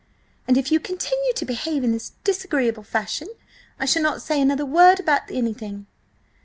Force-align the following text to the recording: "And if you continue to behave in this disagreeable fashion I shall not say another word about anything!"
"And 0.47 0.57
if 0.57 0.71
you 0.71 0.79
continue 0.79 1.31
to 1.33 1.45
behave 1.45 1.83
in 1.83 1.91
this 1.91 2.13
disagreeable 2.23 2.81
fashion 2.81 3.27
I 3.79 3.85
shall 3.85 4.01
not 4.01 4.23
say 4.23 4.41
another 4.41 4.65
word 4.65 4.99
about 4.99 5.29
anything!" 5.29 5.85